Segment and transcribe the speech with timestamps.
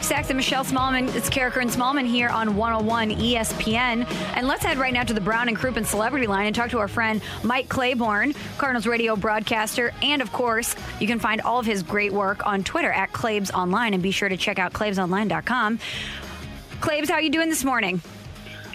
[0.00, 1.14] Mark Sachs and Michelle Smallman.
[1.14, 4.10] It's and Smallman here on 101 ESPN.
[4.34, 6.78] And let's head right now to the Brown and Crouppen Celebrity Line and talk to
[6.78, 9.92] our friend Mike Claiborne, Cardinals radio broadcaster.
[10.00, 13.50] And of course, you can find all of his great work on Twitter at Claibs
[13.50, 13.92] Online.
[13.92, 15.78] And be sure to check out claibsonline.com.
[16.80, 18.00] Claves, how are you doing this morning?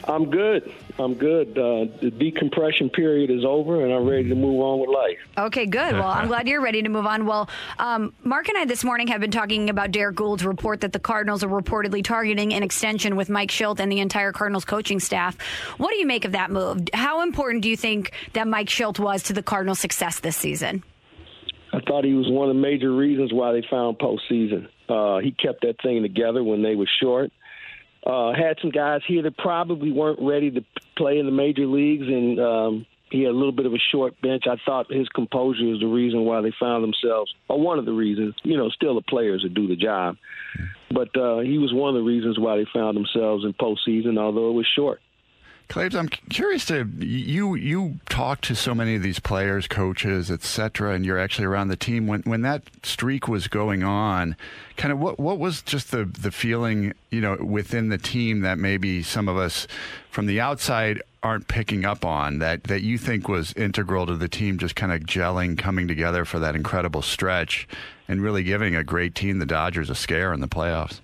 [0.07, 0.71] I'm good.
[0.99, 1.57] I'm good.
[1.57, 5.17] Uh, the decompression period is over, and I'm ready to move on with life.
[5.37, 5.93] Okay, good.
[5.93, 7.25] Well, I'm glad you're ready to move on.
[7.25, 10.93] Well, um, Mark and I this morning have been talking about Derrick Goold's report that
[10.93, 14.99] the Cardinals are reportedly targeting an extension with Mike Shildt and the entire Cardinals coaching
[14.99, 15.37] staff.
[15.77, 16.87] What do you make of that move?
[16.93, 20.83] How important do you think that Mike Shildt was to the Cardinals' success this season?
[21.73, 24.69] I thought he was one of the major reasons why they found postseason.
[24.87, 27.31] Uh, he kept that thing together when they were short.
[28.05, 30.63] Uh, had some guys here that probably weren't ready to
[30.95, 34.19] play in the major leagues, and um, he had a little bit of a short
[34.21, 34.43] bench.
[34.47, 37.93] I thought his composure is the reason why they found themselves, or one of the
[37.93, 38.35] reasons.
[38.43, 40.17] You know, still the players that do the job,
[40.91, 44.49] but uh, he was one of the reasons why they found themselves in postseason, although
[44.49, 45.01] it was short.
[45.67, 47.55] Claibs, I'm curious to you.
[47.55, 51.75] You talk to so many of these players, coaches, etc., and you're actually around the
[51.75, 54.35] team when when that streak was going on.
[54.77, 58.59] Kind of what what was just the the feeling you know within the team that
[58.59, 59.67] maybe some of us
[60.11, 64.29] from the outside aren't picking up on that that you think was integral to the
[64.29, 67.67] team just kind of gelling, coming together for that incredible stretch,
[68.07, 70.99] and really giving a great team, the Dodgers, a scare in the playoffs.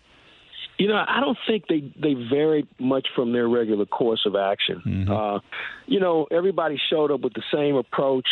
[0.82, 4.82] You know, I don't think they they varied much from their regular course of action.
[4.84, 5.12] Mm-hmm.
[5.12, 5.40] Uh,
[5.86, 8.28] you know, everybody showed up with the same approach.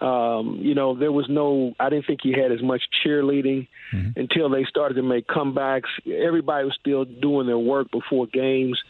[0.00, 1.74] Um, you know, there was no.
[1.78, 4.18] I didn't think you had as much cheerleading Mm-hmm.
[4.18, 5.90] until they started to make comebacks.
[6.06, 8.80] Everybody was still doing their work before games,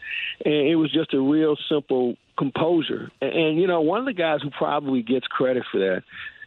[0.45, 3.11] and it was just a real simple composure.
[3.19, 6.03] And, and you know, one of the guys who probably gets credit for that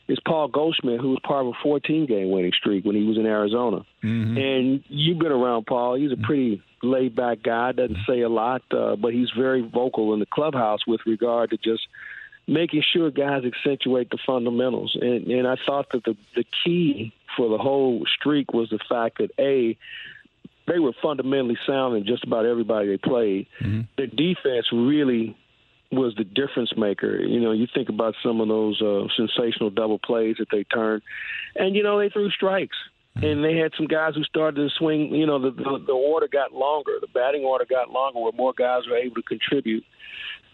[0.08, 3.18] is Paul Goldschmidt, who was part of a 14 game winning streak when he was
[3.18, 3.84] in Arizona.
[4.38, 5.96] And you've been around Paul.
[5.96, 10.14] He's a pretty laid back guy, doesn't say a lot, uh, but he's very vocal
[10.14, 11.82] in the clubhouse with regard to just
[12.46, 14.96] making sure guys accentuate the fundamentals.
[15.00, 19.18] And, and I thought that the, the key for the whole streak was the fact
[19.18, 19.76] that, A,
[20.68, 23.46] they were fundamentally sound in just about everybody they played.
[23.96, 25.36] Their defense really
[25.96, 27.20] was the difference maker.
[27.20, 31.02] You know, you think about some of those uh, sensational double plays that they turned,
[31.54, 32.76] and you know they threw strikes,
[33.16, 35.14] and they had some guys who started to swing.
[35.14, 38.52] You know, the the, the order got longer, the batting order got longer, where more
[38.52, 39.84] guys were able to contribute.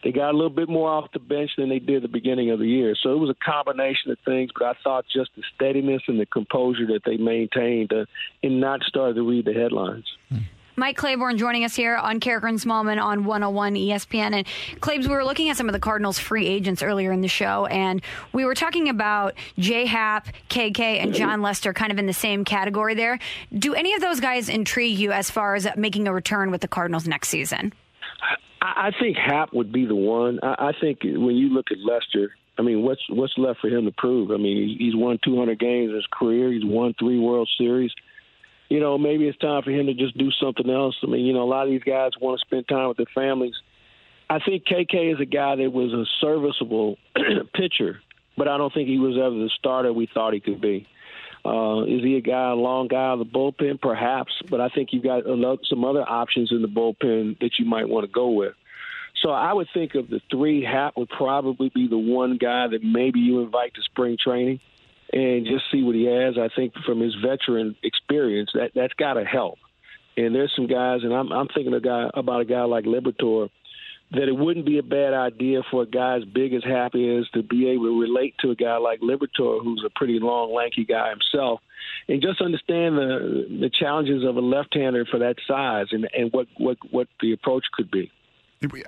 [0.02, 2.50] They got a little bit more off the bench than they did at the beginning
[2.50, 2.96] of the year.
[3.00, 6.26] So it was a combination of things, but I thought just the steadiness and the
[6.26, 8.06] composure that they maintained uh,
[8.42, 10.06] and not started to read the headlines.
[10.76, 14.34] Mike Claiborne joining us here on and Smallman on 101 ESPN.
[14.34, 14.46] And
[14.80, 17.66] Claibs, we were looking at some of the Cardinals free agents earlier in the show,
[17.66, 18.00] and
[18.32, 22.44] we were talking about J Happ, KK, and Jon Lester kind of in the same
[22.44, 23.18] category there.
[23.56, 26.68] Do any of those guys intrigue you as far as making a return with the
[26.68, 27.72] Cardinals next season?
[28.60, 30.38] I, think Happ would be the one.
[30.42, 33.86] I, I think when you look at Lester, I mean, what's what's left for him
[33.86, 34.30] to prove?
[34.30, 36.52] I mean, he's won 200 games in his career.
[36.52, 37.92] He's won three World Series.
[38.72, 40.96] You know, maybe it's time for him to just do something else.
[41.02, 43.04] I mean, you know, a lot of these guys want to spend time with their
[43.14, 43.52] families.
[44.30, 46.96] I think KK is a guy that was a serviceable
[47.54, 48.00] pitcher,
[48.34, 50.88] but I don't think he was ever the starter we thought he could be.
[51.44, 53.78] Uh, is he a guy, a long guy out of the bullpen?
[53.78, 55.24] Perhaps, but I think you've got
[55.68, 58.54] some other options in the bullpen that you might want to go with.
[59.22, 62.82] So I would think of the three, Happ would probably be the one guy that
[62.82, 64.60] maybe you invite to spring training
[65.12, 66.36] and just see what he has.
[66.38, 69.58] I think from his veteran experience, that that's got to help.
[70.16, 73.50] And there's some guys, and I'm I'm thinking a guy about a guy like Liberatore
[74.12, 77.26] that it wouldn't be a bad idea for a guy as big as Happy is
[77.32, 80.84] to be able to relate to a guy like Liberatore, who's a pretty long, lanky
[80.84, 81.60] guy himself,
[82.08, 86.46] and just understand the the challenges of a left-hander for that size and and what
[86.58, 88.10] what what the approach could be.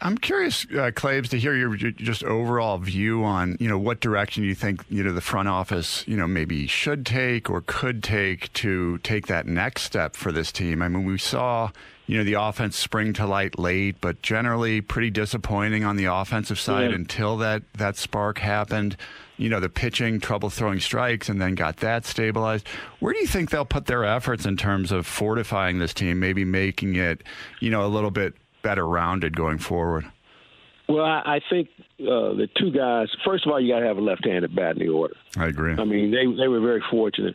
[0.02, 4.00] I'm curious, uh, Claibs, to hear your your just overall view on you know what
[4.00, 8.02] direction you think you know the front office you know maybe should take or could
[8.02, 10.82] take to take that next step for this team.
[10.82, 11.70] I mean, we saw
[12.06, 16.58] you know the offense spring to light late, but generally pretty disappointing on the offensive
[16.60, 16.96] side Yeah.
[16.96, 18.96] until that that spark happened.
[19.36, 22.68] You know the pitching trouble throwing strikes, and then got that stabilized.
[23.00, 26.44] Where do you think they'll put their efforts in terms of fortifying this team, maybe
[26.44, 27.22] making it
[27.58, 28.34] you know a little bit
[28.64, 30.10] better rounded going forward?
[30.88, 31.68] Well, I, think
[32.00, 33.08] uh, the two guys.
[33.24, 35.14] First of all, you got to have a left-handed bat in the order.
[35.36, 35.72] I agree.
[35.74, 37.34] I mean, they they were very fortunate,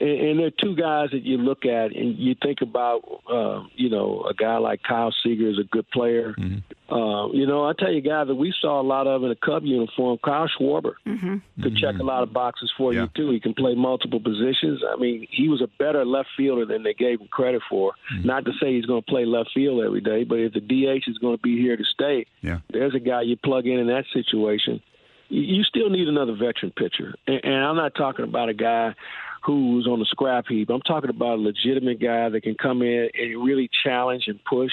[0.00, 3.00] and, and there are two guys that you look at and you think about.
[3.30, 6.34] Uh, you know, a guy like Kyle Seager is a good player.
[6.38, 6.92] Mm-hmm.
[6.92, 9.36] Uh, you know, I tell you, guys that we saw a lot of in a
[9.36, 10.18] Cub uniform.
[10.24, 10.94] Kyle Schwarber
[11.62, 13.02] could check a lot of boxes for Yeah.
[13.02, 13.30] you too.
[13.30, 14.82] He can play multiple positions.
[14.88, 17.92] I mean, he was a better left fielder than they gave him credit for.
[18.24, 21.08] Not to say he's going to play left field every day, but if the DH
[21.08, 22.58] is going to be here to stay, Yeah.
[22.70, 24.82] there's a guy you plug in in that situation.
[25.28, 28.94] You still need another veteran pitcher, and, and I'm not talking about a guy
[29.42, 30.70] who's on the scrap heap.
[30.70, 34.72] I'm talking about a legitimate guy that can come in and really challenge and push.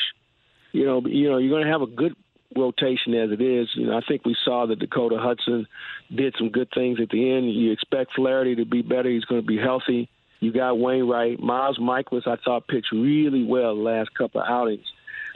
[0.72, 2.16] You know, you know, you're going to have a good
[2.56, 3.70] rotation as it is.
[3.76, 5.68] You know, I think we saw that Dakota Hudson
[6.14, 7.52] did some good things at the end.
[7.54, 9.10] You expect Flaherty to be better.
[9.10, 10.10] He's going to be healthy.
[10.40, 11.40] You got Wainwright.
[11.40, 14.86] Miles Mikolas, I thought, pitched really well last couple of outings.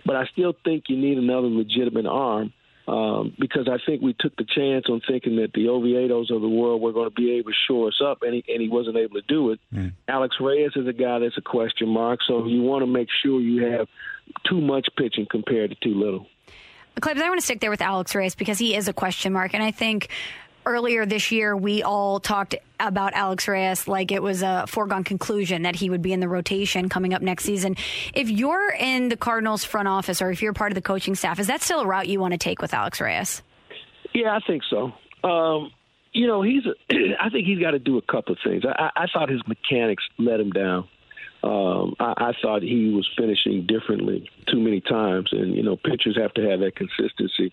[0.06, 2.54] But I still think you need another legitimate arm
[2.92, 6.50] um, because I think we took the chance on thinking that the Oviedos of the
[6.50, 8.98] world were going to be able to shore us up, and he, and he wasn't
[8.98, 9.60] able to do it.
[10.10, 13.40] Alex Reyes is a guy that's a question mark, so you want to make sure
[13.40, 13.88] you have
[14.46, 16.28] too much pitching compared to too little.
[17.00, 19.54] Claibs, I want to stick there with Alex Reyes because he is a question mark.
[19.54, 20.10] And I think
[20.66, 25.64] earlier this year, we all talked about Alex Reyes like it was a foregone conclusion
[25.64, 27.76] that he would be in the rotation coming up next season.
[28.14, 31.40] If you're in the Cardinals front office or if you're part of the coaching staff,
[31.40, 33.42] is that still a route you want to take with Alex Reyes?
[34.14, 34.94] Yeah, I think so.
[35.28, 35.72] Um,
[36.14, 36.64] you know, he's.
[36.66, 36.74] A,
[37.20, 38.64] I think he's got to do a couple of things.
[38.66, 40.88] I, I thought his mechanics let him down.
[41.44, 46.18] Um, I, I thought he was finishing differently too many times, and you know, pitchers
[46.18, 47.52] have to have that consistency.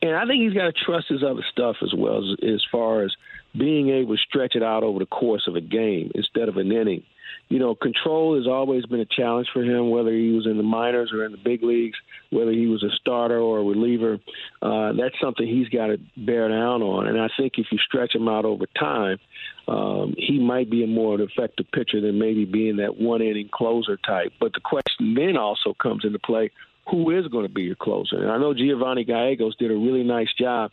[0.00, 3.02] And I think he's got to trust his other stuff as well, as, as far
[3.02, 3.12] as
[3.56, 6.70] being able to stretch it out over the course of a game instead of an
[6.70, 7.02] inning.
[7.48, 10.62] You know, control has always been a challenge for him, whether he was in the
[10.62, 11.96] minors or in the big leagues,
[12.30, 14.18] whether he was a starter or a reliever.
[14.60, 17.06] Uh, that's something he's got to bear down on.
[17.06, 19.18] And I think if you stretch him out over time,
[19.66, 23.96] um, he might be a more effective pitcher than maybe being that one inning closer
[23.96, 24.32] type.
[24.38, 26.50] But the question then also comes into play
[26.90, 28.22] who is going to be your closer?
[28.22, 30.70] And I know Giovanny Gallegos did a really nice job,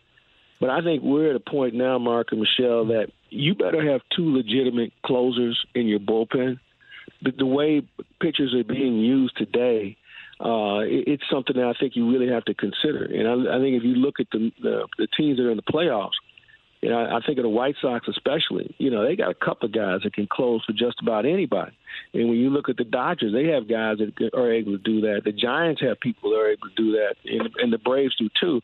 [0.59, 4.01] but I think we're at a point now, Mark and Michelle, that you better have
[4.15, 6.59] two legitimate closers in your bullpen.
[7.21, 7.81] The, the way
[8.21, 9.97] pitchers are being used today,
[10.39, 13.05] uh, it, it's something that I think you really have to consider.
[13.05, 15.57] And I, I think if you look at the, the the teams that are in
[15.57, 16.17] the playoffs,
[16.81, 18.75] you know, I think of the White Sox especially.
[18.77, 21.71] You know, they got a couple of guys that can close for just about anybody.
[22.13, 25.01] And when you look at the Dodgers, they have guys that are able to do
[25.01, 25.21] that.
[25.23, 28.29] The Giants have people that are able to do that, and, and the Braves do
[28.39, 28.61] too.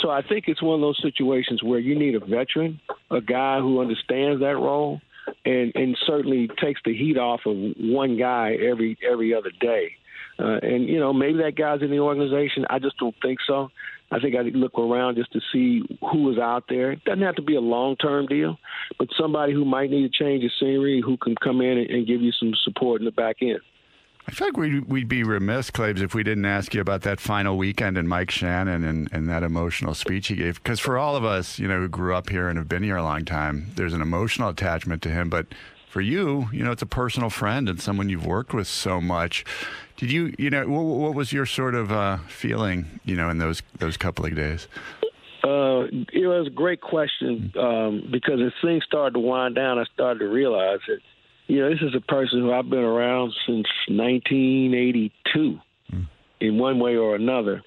[0.00, 3.58] So I think it's one of those situations where you need a veteran, a guy
[3.60, 5.00] who understands that role,
[5.44, 9.97] and and certainly takes the heat off of one guy every every other day.
[10.38, 12.64] Uh, and you know, maybe that guy's in the organization.
[12.70, 13.70] I just don't think so.
[14.10, 16.92] I think I look around just to see who is out there.
[16.92, 18.58] It doesn't have to be a long term deal,
[18.98, 22.06] but somebody who might need to change the scenery, who can come in and, and
[22.06, 23.60] give you some support in the back end.
[24.26, 27.18] I feel like we'd, we'd be remiss, Claibs, if we didn't ask you about that
[27.18, 30.62] final weekend and Mike Shannon and, and that emotional speech he gave.
[30.62, 32.98] Because for all of us, you know, who grew up here and have been here
[32.98, 35.30] a long time, there's an emotional attachment to him.
[35.30, 35.46] But
[35.88, 39.46] for you, you know, it's a personal friend and someone you've worked with so much.
[39.98, 43.38] Did you, you know, what, what was your sort of uh, feeling, you know, in
[43.38, 44.66] those those couple of days?
[45.44, 49.84] Uh, it was a great question um, because as things started to wind down, I
[49.94, 50.98] started to realize that,
[51.46, 55.58] you know, this is a person who I've been around since 1982
[56.40, 57.62] in one way or another.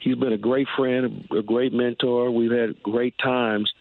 [0.00, 2.30] He's been a great friend, a great mentor.
[2.30, 3.72] We've had great times.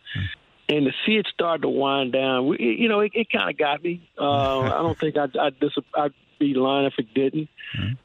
[0.69, 3.57] And to see it start to wind down, we- you know, it, it kind of
[3.57, 4.09] got me.
[4.17, 7.49] Uh, I don't think I'd, I'd, dis- I'd be lying if it didn't.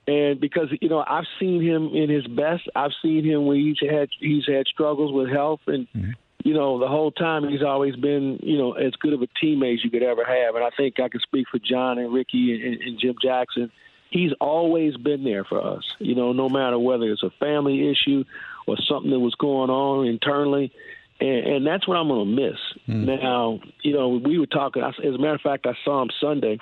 [0.07, 2.69] And because you know, I've seen him in his best.
[2.75, 6.11] I've seen him when he's had he's had struggles with health, and mm-hmm.
[6.45, 9.75] you know, the whole time he's always been you know as good of a teammate
[9.75, 10.55] as you could ever have.
[10.55, 13.71] And I think I can speak for John and Ricky and, and Jim Jackson.
[14.11, 15.85] He's always been there for us.
[15.99, 18.25] You know, no matter whether it's a family issue
[18.69, 20.73] or something that was going on internally.
[21.21, 22.59] And, and that's what I'm going to miss.
[22.87, 23.05] Mm-hmm.
[23.07, 24.83] Now, you know, we were talking.
[24.83, 26.61] As a matter of fact, I saw him Sunday,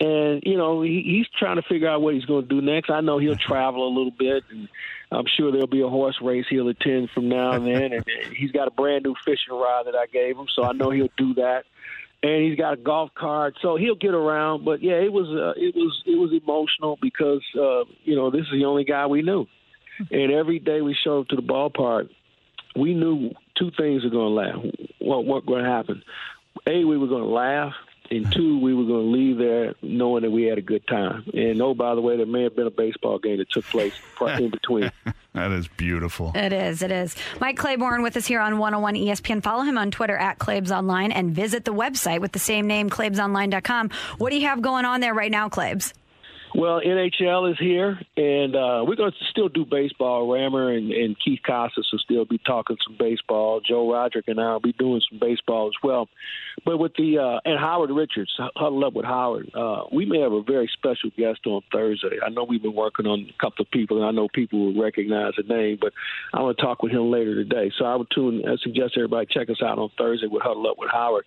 [0.00, 2.90] and you know he, he's trying to figure out what he's going to do next.
[2.90, 4.68] I know he'll travel a little bit, and
[5.10, 7.92] I'm sure there'll be a horse race he'll attend from now and then.
[7.92, 8.04] And
[8.36, 11.08] he's got a brand new fishing rod that I gave him, so I know he'll
[11.16, 11.64] do that.
[12.22, 14.64] And he's got a golf cart, so he'll get around.
[14.64, 18.42] But yeah, it was uh, it was it was emotional because uh, you know this
[18.42, 19.46] is the only guy we knew,
[20.10, 22.08] and every day we showed up to the ballpark,
[22.74, 24.74] we knew two things were going to laugh.
[24.98, 26.02] What what going to happen?
[26.66, 27.74] A, we were going to laugh,
[28.10, 31.24] and two, we were going to leave there knowing that we had a good time.
[31.34, 33.94] And oh, by the way, there may have been a baseball game that took place
[34.20, 34.90] in between.
[35.34, 36.32] that is beautiful.
[36.34, 36.82] It is.
[36.82, 37.16] It is.
[37.40, 39.42] Mike Claiborne with us here on 101 ESPN.
[39.42, 42.90] Follow him on Twitter at Claibs Online and visit the website with the same name,
[42.90, 43.90] claibsonline.com.
[44.18, 45.92] What do you have going on there right now, Claibs?
[46.56, 50.32] Well, NHL is here, and uh, we're going to still do baseball.
[50.32, 53.60] Rammer and, and Keith Costas will still be talking some baseball.
[53.60, 56.08] Joe Roderick and I will be doing some baseball as well.
[56.64, 59.50] But with the uh, and Howard Richards, huddle up with Howard.
[59.54, 62.16] Uh, we may have a very special guest on Thursday.
[62.24, 64.82] I know we've been working on a couple of people, and I know people will
[64.82, 65.76] recognize the name.
[65.78, 65.92] But
[66.32, 67.70] I want to talk with him later today.
[67.78, 68.44] So I would tune.
[68.48, 71.26] I suggest everybody check us out on Thursday with Huddle Up with Howard.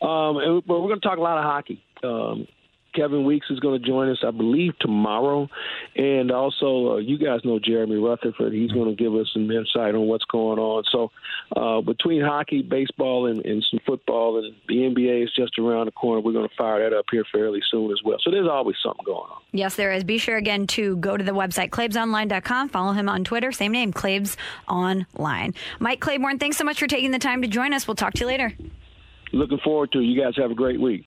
[0.00, 1.82] Um, and, but we're going to talk a lot of hockey.
[2.02, 2.46] Um,
[2.94, 5.48] Kevin Weekes is going to join us, I believe, tomorrow.
[5.96, 8.52] And also, uh, you guys know Jeremy Rutherford.
[8.52, 10.84] He's going to give us some insight on what's going on.
[10.90, 11.10] So,
[11.56, 15.92] uh, between hockey, baseball, and, and some football, and the NBA is just around the
[15.92, 18.18] corner, we're going to fire that up here fairly soon as well.
[18.22, 19.40] So, there's always something going on.
[19.52, 20.04] Yes, there is.
[20.04, 22.68] Be sure again to go to the website, claibsonline.com.
[22.68, 23.52] Follow him on Twitter.
[23.52, 24.36] Same name, Claibs
[24.68, 25.54] Online.
[25.78, 27.86] Mike Claiborne, thanks so much for taking the time to join us.
[27.86, 28.52] We'll talk to you later.
[29.32, 30.04] Looking forward to it.
[30.04, 31.06] You guys have a great week.